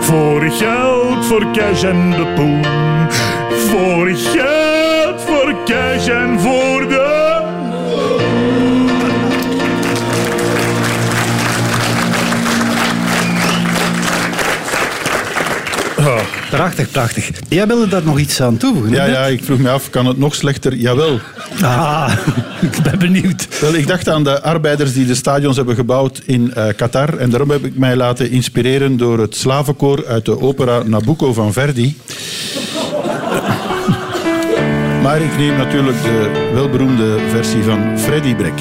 [0.00, 2.64] Voor geld, voor cash en de poen.
[3.50, 6.73] Voor geld, voor cash en voor
[16.54, 17.30] Prachtig, prachtig.
[17.48, 18.92] Jij wilde daar nog iets aan toevoegen?
[18.92, 20.74] Ja, ja, ik vroeg me af, kan het nog slechter?
[20.74, 21.20] Jawel.
[21.62, 22.12] Ah,
[22.70, 23.60] ik ben benieuwd.
[23.60, 27.16] Wel, ik dacht aan de arbeiders die de stadions hebben gebouwd in eh, Qatar.
[27.16, 31.52] En daarom heb ik mij laten inspireren door het slavenkoor uit de opera Nabucco van
[31.52, 31.96] Verdi.
[35.02, 38.60] Maar ik neem natuurlijk de welberoemde versie van Freddy Brek.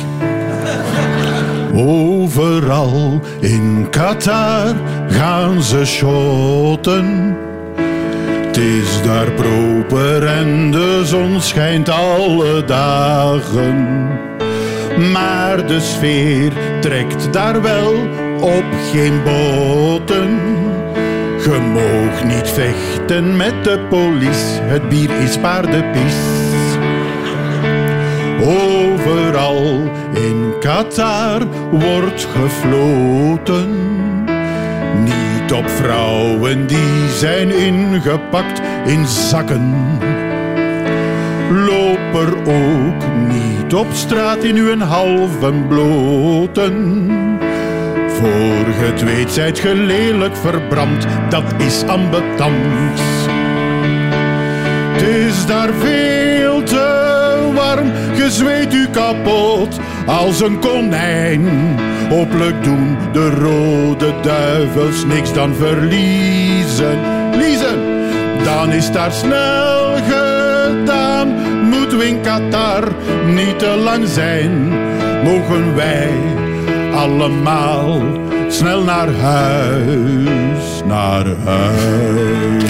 [1.73, 4.75] Overal in Qatar
[5.09, 7.37] gaan ze shotten.
[8.53, 14.07] Het is daar proper en de zon schijnt alle dagen.
[15.11, 17.93] Maar de sfeer trekt daar wel
[18.41, 20.39] op geen boten.
[21.43, 26.15] Je moogt niet vechten met de police, het bier is paardenpies.
[28.41, 34.12] Overal in Qatar wordt gefloten.
[35.53, 39.73] Niet op vrouwen die zijn ingepakt in zakken.
[41.49, 47.07] Loop er ook niet op straat in uw halve bloten.
[48.07, 52.99] Voor het weet zijt ge lelijk verbrand, dat is ambetant.
[54.91, 61.45] Het is daar veel te warm, je zweet u kapot als een konijn.
[62.09, 66.99] Hopelijk doen de rode duivels niks dan verliezen.
[67.35, 67.79] Liezen,
[68.43, 71.27] dan is daar snel gedaan.
[71.69, 72.91] Moeten we in Qatar
[73.25, 74.67] niet te lang zijn,
[75.23, 76.11] mogen wij
[76.93, 78.01] allemaal
[78.47, 82.63] snel naar huis, naar huis.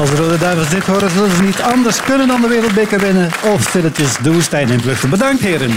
[0.00, 3.30] Als de Rode Duivels dit horen, zullen ze niet anders kunnen dan de wereldbeker winnen.
[3.54, 5.10] Of stilletjes de woestijn in vluchten.
[5.10, 5.70] Bedankt, heren.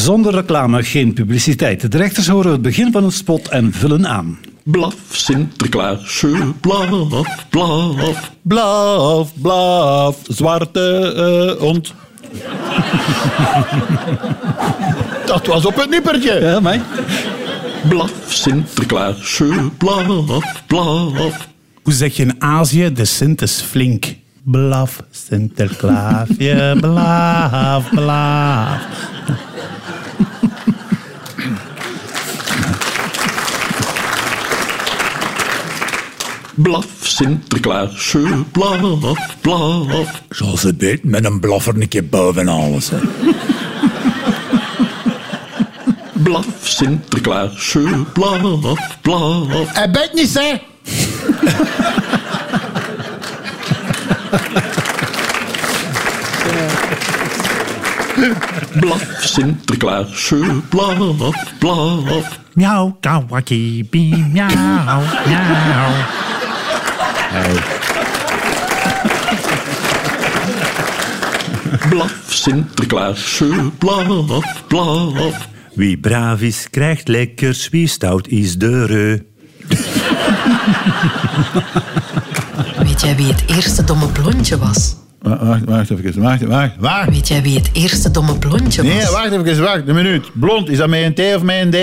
[0.00, 1.92] Zonder reclame geen publiciteit.
[1.92, 4.38] De rechters horen het begin van een spot en vullen aan.
[4.62, 8.32] Blaf, Sinterklaasje, blaf, blaf.
[8.42, 11.94] Blaf, blaf, zwarte eh, hond.
[15.26, 16.40] Dat was op het nippertje.
[16.40, 16.80] Ja, mij.
[17.88, 21.48] Blaf, Sinterklaasje, blaf, blaf.
[21.82, 22.92] Hoe zeg je in Azië?
[22.92, 24.14] De Sint is flink.
[24.42, 28.78] Blaf, Sinterklaasje, blaf, blaf.
[36.54, 40.22] Blaf, Sinterklaasje, blaf, blaf.
[40.28, 42.90] Zoals het weet, met een blaffer een keer boven alles.
[42.90, 42.98] Hè.
[46.12, 49.74] Blaf, Sinterklaasje, blaf, blaf.
[49.74, 50.54] Hij bent niet, hè?
[58.80, 62.38] Blaf, Sinterklaasje, blaf, blaf.
[62.54, 65.92] Miauw, kawakkie, miauw, miauw.
[71.88, 75.48] Blaf, Sinterklaasje, blaf, blaf.
[75.74, 77.68] Wie braaf is, krijgt lekkers.
[77.68, 79.18] Wie stout is de reu.
[82.78, 84.96] Weet jij wie het eerste domme blondje was?
[85.22, 87.08] Wa- Wacht, wacht even, wacht, wacht, wacht.
[87.10, 88.92] Weet jij wie het eerste domme blondje was?
[88.92, 90.30] Nee, wacht even, wacht, een minuut.
[90.32, 91.74] Blond, is dat met een T of met een D?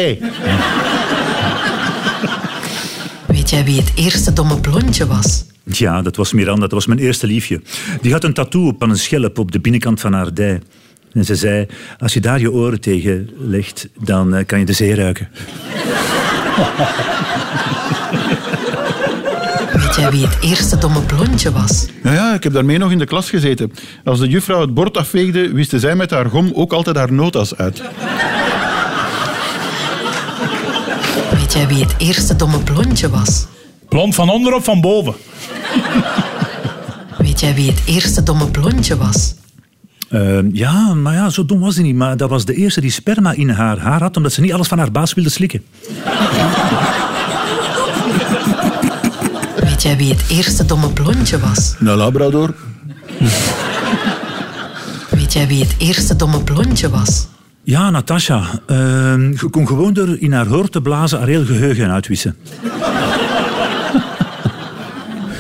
[3.27, 5.45] Weet jij wie het eerste domme blondje was?
[5.63, 7.61] Ja, dat was Miranda, dat was mijn eerste liefje.
[8.01, 10.61] Die had een tattoo op aan een schelp op de binnenkant van haar dij.
[11.13, 11.65] En ze zei,
[11.99, 15.27] als je daar je oren tegen legt, dan eh, kan je de zee ruiken.
[19.97, 21.85] Weet jij wie het eerste domme blondje was?
[22.03, 23.71] Ja, ja, ik heb daarmee nog in de klas gezeten.
[24.03, 27.55] Als de juffrouw het bord afveegde, wist zij met haar gom ook altijd haar notas
[27.55, 27.81] uit.
[31.31, 33.45] Weet jij wie het eerste domme blondje was?
[33.89, 35.13] Blond van onder of van boven?
[37.17, 39.35] Weet jij wie het eerste domme blondje was?
[40.09, 41.95] Eh, ja, maar ja, zo dom was hij niet.
[41.95, 44.67] Maar dat was de eerste die sperma in haar haar had, omdat ze niet alles
[44.67, 45.63] van haar baas wilde slikken.
[49.78, 51.75] Weet jij wie het eerste domme blondje was?
[51.80, 52.53] Een labrador.
[55.09, 57.28] Weet jij wie het eerste domme blondje was?
[57.63, 58.41] Ja, Natasha.
[58.65, 58.78] eh,
[59.32, 62.38] je kon gewoon door in haar hoor te blazen haar heel geheugen uitwissen.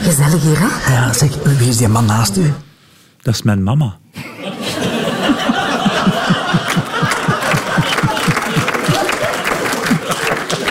[0.01, 0.93] Gezellig hier, hè?
[0.93, 2.53] Ja, zeg, wie is die man naast u?
[3.21, 3.97] Dat is mijn mama.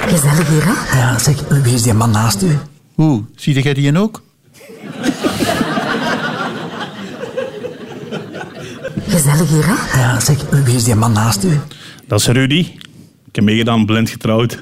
[0.09, 0.99] Gezellig hier, hè?
[0.99, 2.59] Ja, zeg, wie is die man naast u?
[2.97, 4.23] Hoe, zie jij die ook?
[9.09, 10.01] Gezellig hier, hè?
[10.01, 11.61] Ja, zeg, wie is die man naast u?
[12.07, 12.67] Dat is Rudy.
[13.27, 14.59] Ik heb meegedaan, blind getrouwd.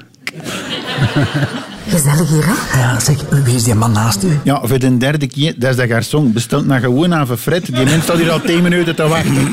[1.87, 2.79] Gezellig hier, hè?
[2.79, 4.39] Ja, zeg, wie is die man naast u?
[4.43, 6.33] Ja, voor de derde keer, dat is de garçon.
[6.33, 7.65] Bestelt nou gewoon aan voor Fred.
[7.65, 9.47] Die mens staat hier al 10 minuten te wachten.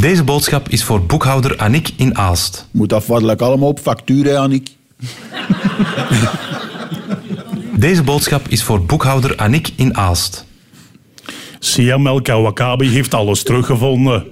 [0.00, 2.68] Deze boodschap is voor boekhouder Annick in Aalst.
[2.70, 4.68] Moet afwaardelijk allemaal op factuur, hè, Annick?
[7.76, 10.44] Deze boodschap is voor boekhouder Annick in Aalst.
[11.58, 14.26] Siam El Kawakabi heeft alles teruggevonden.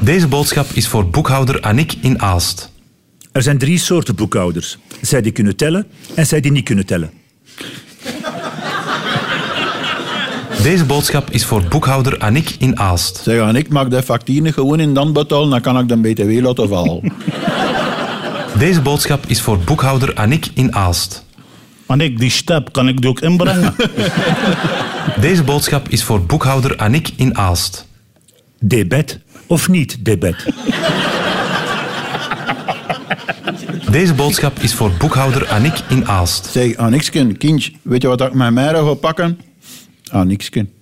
[0.00, 2.72] Deze boodschap is voor boekhouder Annick in Aalst.
[3.32, 4.78] Er zijn drie soorten boekhouders.
[5.00, 7.10] Zij die kunnen tellen en zij die niet kunnen tellen.
[10.66, 13.20] Deze boodschap is voor boekhouder Annick in Aalst.
[13.22, 16.68] Zeg, Annick, mag de factuur gewoon in dan betalen, dan kan ik de BTW laten
[16.68, 17.12] vallen.
[18.58, 21.24] Deze boodschap is voor boekhouder Annick in Aalst.
[21.86, 23.74] Annick, die step, kan ik die ook inbrengen?
[25.20, 27.86] Deze boodschap is voor boekhouder Annick in Aalst.
[28.60, 30.46] Debet of niet debet?
[33.90, 36.46] Deze boodschap is voor boekhouder Annick in Aalst.
[36.46, 39.38] Zeg, Anniksken, kindje, weet je wat ik met mij ga pakken?
[40.10, 40.72] Anniksken.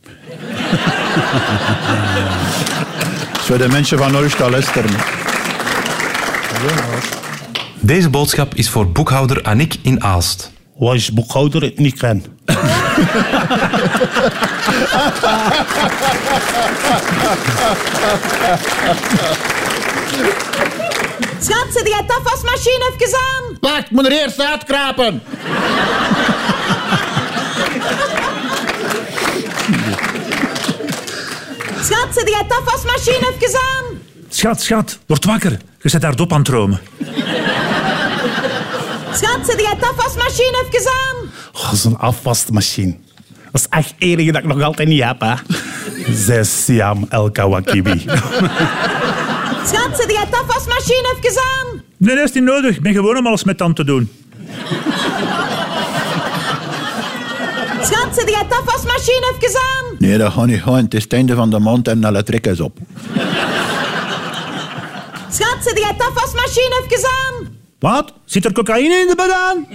[3.44, 4.84] Zo de mensen van Oost Lester.
[7.80, 10.52] Deze boodschap is voor boekhouder Annick in Aalst.
[10.76, 11.72] Wat is boekhouder?
[11.76, 12.24] Niet ken.
[21.40, 23.56] Schat, zet jij de afwasmachine even aan?
[23.60, 25.22] Wacht, ik moet er eerst uitkrapen.
[31.84, 33.84] Schat, zet jij de afwasmachine even aan?
[34.28, 35.58] Schat, schat, word wakker.
[35.82, 36.80] Je zit daar dop aan het dromen.
[39.12, 41.16] Schat, zet jij de afwasmachine even aan?
[41.52, 42.96] Oh, Zo'n afwasmachine.
[43.52, 45.34] Dat is echt het enige dat ik nog altijd niet heb, hè.
[46.14, 47.98] Zij Siam El Kawakibi.
[49.66, 51.82] Schat, zet jij de afwasmachine even aan?
[51.96, 52.76] Nee, dat is niet nodig.
[52.76, 54.12] Ik ben gewoon om alles met tand te doen.
[57.80, 59.93] Schat, zet jij de afwasmachine even aan?
[60.04, 60.84] Nee, dat gaat niet gaan.
[60.84, 62.78] Het is het einde van de maand en alle trekkers op.
[65.30, 67.56] Schat, zet jij de afwasmachine even aan?
[67.78, 68.12] Wat?
[68.24, 69.66] Zit er cocaïne in de banaan?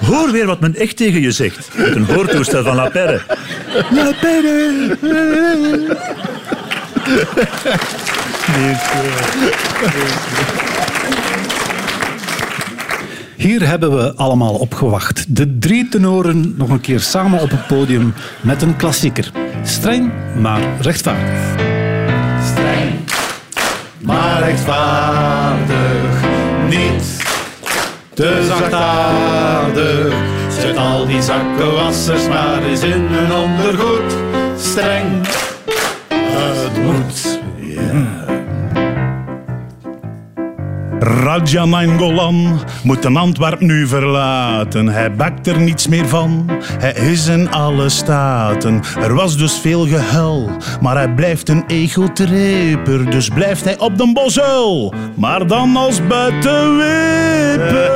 [0.10, 1.68] Hoor weer wat men echt tegen je zegt.
[1.76, 3.22] Met een hoortoestel van La Perre.
[3.90, 4.96] La Perre.
[13.38, 15.36] Hier hebben we allemaal op gewacht.
[15.36, 19.30] De drie tenoren nog een keer samen op het podium met een klassieker.
[19.62, 21.38] Streng, maar rechtvaardig.
[22.44, 22.92] Streng,
[23.98, 26.20] maar rechtvaardig.
[26.68, 27.24] Niet
[28.14, 30.14] te zachtaardig.
[30.60, 34.16] Zet al die zakkenwassers maar eens in hun ondergoed.
[34.60, 35.26] Streng,
[41.08, 44.88] Raja Nainggolan moet een Antwerp nu verlaten.
[44.88, 46.50] Hij bakt er niets meer van.
[46.62, 48.82] Hij is in alle staten.
[49.00, 50.50] Er was dus veel gehuil,
[50.80, 53.10] maar hij blijft een egotreper.
[53.10, 57.90] Dus blijft hij op de bosuil, maar dan als buitenweper.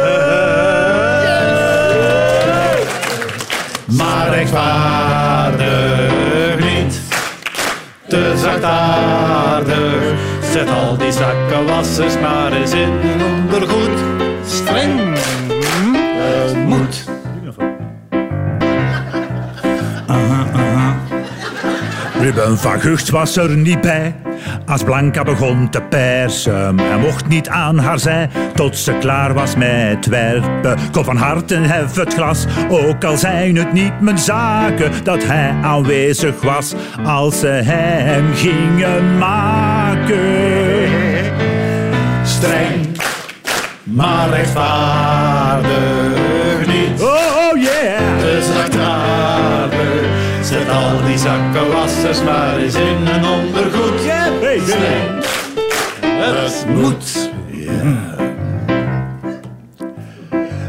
[3.87, 5.61] Maar rechtvaardig
[6.59, 7.01] niet
[8.09, 10.12] te zachtaardig.
[10.53, 12.91] Zet al die zakkenwassers maar eens in
[13.23, 13.99] ondergoed.
[14.47, 15.13] Streng.
[22.23, 24.15] Ruben van Gucht was er niet bij.
[24.67, 29.57] Als Blanca begon te persen, hij mocht niet aan haar zij tot ze klaar was
[29.57, 30.79] met werpen.
[30.93, 35.55] Kom van harte hef het glas, ook al zijn het niet mijn zaken dat hij
[35.63, 36.75] aanwezig was
[37.05, 40.42] als ze hem gingen maken.
[42.43, 42.87] Streng,
[43.83, 45.71] maar rechtvaardig
[46.67, 47.03] niet.
[47.03, 48.43] Oh, oh yeah!
[48.55, 50.05] Zachtaardig,
[50.43, 54.05] zet al die zakkenwassers maar eens in een ondergoed.
[54.05, 54.71] Yeah, baby!
[54.71, 55.25] Streng,
[56.01, 57.31] het moet.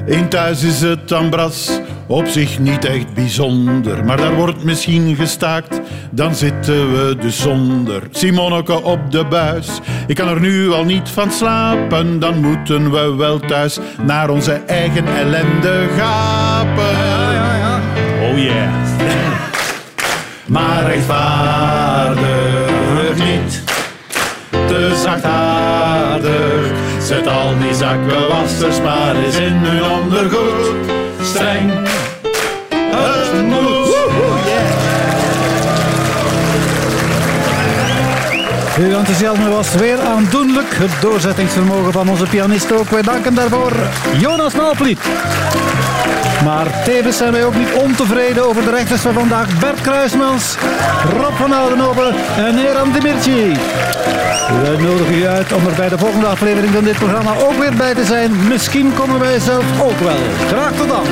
[0.05, 4.05] In thuis is het ambras op zich niet echt bijzonder.
[4.05, 5.81] Maar daar wordt misschien gestaakt,
[6.15, 8.01] dan zitten we dus zonder.
[8.11, 9.67] Simoneke op de buis,
[10.07, 12.19] ik kan er nu al niet van slapen.
[12.19, 16.83] Dan moeten we wel thuis naar onze eigen ellende gapen.
[18.21, 18.83] Oh yeah!
[20.45, 22.23] maar rechtvaardig
[23.15, 23.63] niet.
[24.49, 30.91] Te zachtaardig, zet al die zakkenwassers maar eens in hun ondergoed.
[31.21, 31.71] Streng,
[38.79, 40.73] Uw enthousiasme was weer aandoenlijk.
[40.73, 42.89] Het doorzettingsvermogen van onze pianist ook.
[42.89, 43.71] Wij danken daarvoor
[44.17, 44.99] Jonas Nalpliet.
[46.43, 49.59] Maar tevens zijn wij ook niet ontevreden over de rechters van vandaag.
[49.59, 50.55] Bert Kruismans,
[51.21, 53.57] Rob van Oudenhoven en Eran Demirci.
[54.61, 57.73] Wij nodigen u uit om er bij de volgende aflevering van dit programma ook weer
[57.73, 58.47] bij te zijn.
[58.47, 60.17] Misschien komen wij zelf ook wel.
[60.47, 61.03] Graag tot dan.